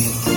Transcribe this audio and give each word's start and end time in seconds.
Mm-hmm. 0.00 0.29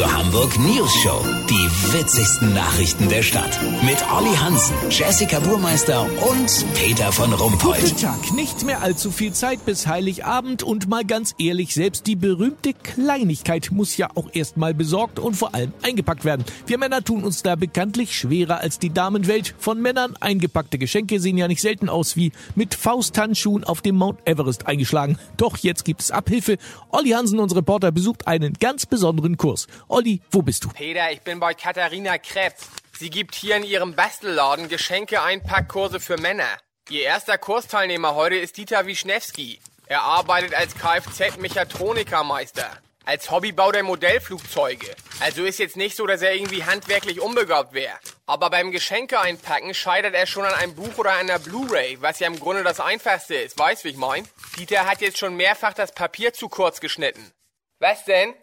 Radio 0.00 0.18
Hamburg 0.18 0.58
News 0.58 0.94
Show. 1.02 1.20
Die 1.50 1.92
witzigsten 1.92 2.54
Nachrichten 2.54 3.10
der 3.10 3.22
Stadt. 3.22 3.60
Mit 3.82 3.98
Olli 4.16 4.34
Hansen, 4.34 4.74
Jessica 4.88 5.40
Burmeister 5.40 6.06
und 6.30 6.64
Peter 6.74 7.12
von 7.12 7.30
Rumpold. 7.34 7.82
Guten 7.82 7.96
Tag. 7.98 8.32
Nicht 8.32 8.64
mehr 8.64 8.80
allzu 8.80 9.10
viel 9.10 9.34
Zeit 9.34 9.66
bis 9.66 9.86
Heiligabend 9.86 10.62
und 10.62 10.88
mal 10.88 11.04
ganz 11.04 11.34
ehrlich, 11.38 11.74
selbst 11.74 12.06
die 12.06 12.16
berühmte 12.16 12.72
Kleinigkeit 12.72 13.72
muss 13.72 13.98
ja 13.98 14.08
auch 14.14 14.30
erstmal 14.32 14.72
besorgt 14.72 15.18
und 15.18 15.34
vor 15.34 15.54
allem 15.54 15.74
eingepackt 15.82 16.24
werden. 16.24 16.46
Wir 16.66 16.78
Männer 16.78 17.04
tun 17.04 17.22
uns 17.22 17.42
da 17.42 17.56
bekanntlich 17.56 18.16
schwerer 18.16 18.60
als 18.60 18.78
die 18.78 18.90
Damenwelt. 18.90 19.54
Von 19.58 19.82
Männern 19.82 20.14
eingepackte 20.18 20.78
Geschenke 20.78 21.20
sehen 21.20 21.36
ja 21.36 21.46
nicht 21.46 21.60
selten 21.60 21.90
aus 21.90 22.16
wie 22.16 22.32
mit 22.54 22.74
Fausthandschuhen 22.74 23.64
auf 23.64 23.82
dem 23.82 23.96
Mount 23.96 24.20
Everest 24.24 24.66
eingeschlagen. 24.66 25.18
Doch 25.36 25.58
jetzt 25.58 25.84
gibt 25.84 26.00
es 26.00 26.10
Abhilfe. 26.10 26.56
Olli 26.88 27.10
Hansen, 27.10 27.38
unser 27.38 27.56
Reporter, 27.56 27.92
besucht 27.92 28.26
einen 28.26 28.54
ganz 28.54 28.86
besonderen 28.86 29.36
Kurs. 29.36 29.66
Olli, 29.90 30.22
wo 30.30 30.40
bist 30.40 30.62
du? 30.62 30.68
Peter, 30.68 31.10
ich 31.10 31.22
bin 31.22 31.40
bei 31.40 31.52
Katharina 31.52 32.16
Krebs. 32.16 32.68
Sie 32.96 33.10
gibt 33.10 33.34
hier 33.34 33.56
in 33.56 33.64
ihrem 33.64 33.96
Bastelladen 33.96 34.68
Geschenke-Einpackkurse 34.68 35.98
für 35.98 36.16
Männer. 36.16 36.46
Ihr 36.90 37.02
erster 37.02 37.38
Kursteilnehmer 37.38 38.14
heute 38.14 38.36
ist 38.36 38.56
Dieter 38.56 38.86
Wischnewski. 38.86 39.58
Er 39.86 40.02
arbeitet 40.02 40.54
als 40.54 40.76
Kfz-Mechatronikermeister. 40.76 42.70
Als 43.04 43.32
Hobby 43.32 43.50
baut 43.50 43.74
er 43.74 43.82
Modellflugzeuge. 43.82 44.94
Also 45.18 45.44
ist 45.44 45.58
jetzt 45.58 45.76
nicht 45.76 45.96
so, 45.96 46.06
dass 46.06 46.22
er 46.22 46.36
irgendwie 46.36 46.62
handwerklich 46.62 47.20
unbegabt 47.20 47.72
wäre. 47.72 47.98
Aber 48.26 48.48
beim 48.48 48.70
Geschenke 48.70 49.18
einpacken 49.18 49.74
scheitert 49.74 50.14
er 50.14 50.28
schon 50.28 50.44
an 50.44 50.54
einem 50.54 50.76
Buch 50.76 50.98
oder 50.98 51.14
einer 51.14 51.40
Blu-ray, 51.40 52.00
was 52.00 52.20
ja 52.20 52.28
im 52.28 52.38
Grunde 52.38 52.62
das 52.62 52.78
Einfachste 52.78 53.34
ist. 53.34 53.58
Weißt, 53.58 53.82
wie 53.82 53.88
ich 53.88 53.96
mein? 53.96 54.28
Dieter 54.56 54.86
hat 54.86 55.00
jetzt 55.00 55.18
schon 55.18 55.34
mehrfach 55.34 55.74
das 55.74 55.90
Papier 55.90 56.32
zu 56.32 56.48
kurz 56.48 56.78
geschnitten. 56.78 57.32
Was 57.80 58.04
denn? 58.04 58.34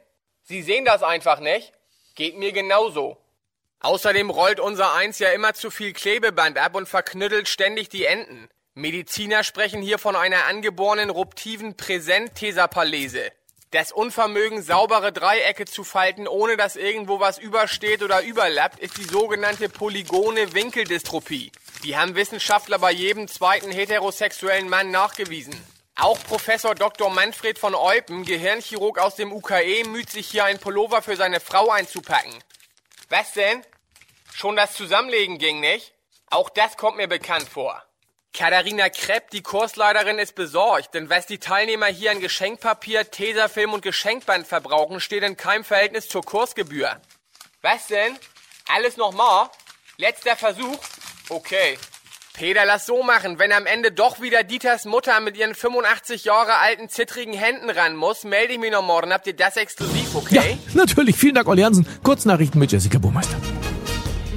Sie 0.49 0.61
sehen 0.61 0.85
das 0.85 1.03
einfach 1.03 1.41
nicht? 1.41 1.73
Geht 2.15 2.37
mir 2.37 2.53
genauso. 2.53 3.17
Außerdem 3.81 4.29
rollt 4.29 4.61
unser 4.61 4.93
Eins 4.93 5.19
ja 5.19 5.31
immer 5.31 5.53
zu 5.53 5.69
viel 5.69 5.91
Klebeband 5.91 6.57
ab 6.57 6.73
und 6.75 6.87
verknüttelt 6.87 7.49
ständig 7.49 7.89
die 7.89 8.05
Enden. 8.05 8.47
Mediziner 8.73 9.43
sprechen 9.43 9.81
hier 9.81 9.99
von 9.99 10.15
einer 10.15 10.45
angeborenen 10.45 11.09
ruptiven 11.09 11.75
Präsenttesapalese. 11.75 13.29
Das 13.71 13.91
Unvermögen, 13.91 14.61
saubere 14.61 15.11
Dreiecke 15.11 15.65
zu 15.65 15.83
falten, 15.83 16.29
ohne 16.29 16.55
dass 16.55 16.77
irgendwo 16.77 17.19
was 17.19 17.37
übersteht 17.37 18.01
oder 18.01 18.23
überlappt, 18.23 18.79
ist 18.79 18.95
die 18.95 19.03
sogenannte 19.03 19.67
polygone 19.67 20.53
Winkeldystropie. 20.53 21.51
Die 21.83 21.97
haben 21.97 22.15
Wissenschaftler 22.15 22.79
bei 22.79 22.93
jedem 22.93 23.27
zweiten 23.27 23.69
heterosexuellen 23.69 24.69
Mann 24.69 24.91
nachgewiesen. 24.91 25.61
Auch 25.99 26.19
Professor 26.25 26.75
Dr. 26.75 27.09
Manfred 27.09 27.57
von 27.57 27.73
Eupen, 27.73 28.23
Gehirnchirurg 28.23 28.99
aus 28.99 29.15
dem 29.15 29.33
UKE, 29.33 29.83
müht 29.87 30.11
sich 30.11 30.27
hier 30.27 30.45
ein 30.45 30.59
Pullover 30.59 31.01
für 31.01 31.15
seine 31.15 31.39
Frau 31.39 31.71
einzupacken. 31.71 32.35
Was 33.09 33.33
denn? 33.33 33.65
Schon 34.31 34.55
das 34.55 34.73
Zusammenlegen 34.73 35.39
ging 35.39 35.59
nicht? 35.59 35.95
Auch 36.29 36.51
das 36.51 36.77
kommt 36.77 36.97
mir 36.97 37.07
bekannt 37.07 37.49
vor. 37.49 37.83
Katharina 38.31 38.89
Krepp, 38.89 39.31
die 39.31 39.41
Kursleiterin, 39.41 40.19
ist 40.19 40.35
besorgt, 40.35 40.93
denn 40.93 41.09
was 41.09 41.25
die 41.25 41.39
Teilnehmer 41.39 41.87
hier 41.87 42.11
an 42.11 42.19
Geschenkpapier, 42.19 43.09
Tesafilm 43.09 43.73
und 43.73 43.81
Geschenkband 43.81 44.45
verbrauchen, 44.45 44.99
steht 44.99 45.23
in 45.23 45.35
keinem 45.35 45.63
Verhältnis 45.63 46.07
zur 46.07 46.21
Kursgebühr. 46.21 47.01
Was 47.63 47.87
denn? 47.87 48.19
Alles 48.67 48.97
nochmal? 48.97 49.49
Letzter 49.97 50.35
Versuch? 50.35 50.77
Okay. 51.29 51.79
Peter, 52.37 52.65
lass 52.67 52.85
so 52.85 53.01
machen. 53.01 53.39
Wenn 53.39 53.51
am 53.51 53.65
Ende 53.65 53.91
doch 53.91 54.21
wieder 54.21 54.43
Dieters 54.43 54.85
Mutter 54.85 55.19
mit 55.21 55.35
ihren 55.37 55.55
85 55.55 56.23
Jahre 56.23 56.59
alten, 56.59 56.87
zittrigen 56.87 57.33
Händen 57.33 57.71
ran 57.71 57.95
muss, 57.95 58.25
melde 58.25 58.53
ich 58.53 58.59
mich 58.59 58.71
noch 58.71 58.83
morgen. 58.83 59.11
Habt 59.11 59.25
ihr 59.25 59.35
das 59.35 59.57
exklusiv, 59.57 60.13
okay? 60.13 60.35
Ja, 60.35 60.75
natürlich. 60.75 61.15
Vielen 61.15 61.33
Dank, 61.33 61.47
Olli 61.47 61.63
Hansen. 61.63 61.87
Kurznachrichten 62.03 62.59
mit 62.59 62.71
Jessica 62.71 62.99
Burmeister. 62.99 63.35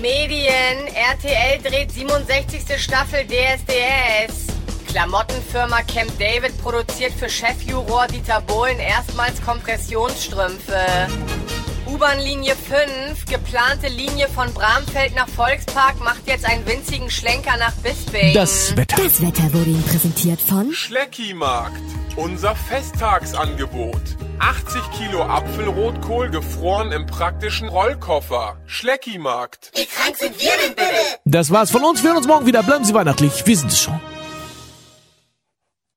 Medien. 0.00 0.86
RTL 0.94 1.60
dreht 1.62 1.92
67. 1.92 2.82
Staffel 2.82 3.26
DSDS. 3.26 4.46
Klamottenfirma 4.90 5.82
Camp 5.82 6.10
David 6.18 6.56
produziert 6.62 7.12
für 7.12 7.28
Chefjuror 7.28 8.06
Dieter 8.06 8.40
Bohlen 8.40 8.78
erstmals 8.78 9.42
Kompressionsstrümpfe. 9.42 11.06
U-Bahn-Linie 12.00 12.56
5, 12.56 13.26
geplante 13.26 13.88
Linie 13.88 14.26
von 14.28 14.50
Bramfeld 14.54 15.14
nach 15.14 15.28
Volkspark, 15.28 16.00
macht 16.02 16.26
jetzt 16.26 16.46
einen 16.46 16.64
winzigen 16.66 17.10
Schlenker 17.10 17.58
nach 17.58 17.72
Bisping. 17.72 18.32
Das 18.32 18.74
Wetter. 18.74 18.96
Das 18.96 19.20
Wetter 19.20 19.52
wurde 19.52 19.68
Ihnen 19.68 19.82
präsentiert 19.82 20.40
von 20.40 20.72
Schleckimarkt. 20.72 21.82
Unser 22.16 22.56
Festtagsangebot. 22.56 24.00
80 24.38 24.80
Kilo 24.96 25.24
Apfelrotkohl 25.24 26.30
gefroren 26.30 26.90
im 26.92 27.04
praktischen 27.04 27.68
Rollkoffer. 27.68 28.56
Schleckimarkt. 28.64 29.70
Wie 29.74 29.84
krank 29.84 30.16
sind 30.16 30.40
wir 30.40 30.52
denn 30.64 30.74
bitte? 30.74 31.18
Das 31.26 31.50
war's 31.50 31.70
von 31.70 31.84
uns. 31.84 32.02
Wir 32.02 32.08
hören 32.08 32.16
uns 32.16 32.26
morgen 32.26 32.46
wieder. 32.46 32.62
Bleiben 32.62 32.84
Sie 32.86 32.94
weihnachtlich. 32.94 33.44
Wir 33.44 33.56
sind 33.58 33.72
es 33.72 33.78
schon. 33.78 34.00